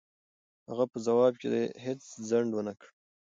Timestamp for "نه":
2.67-2.73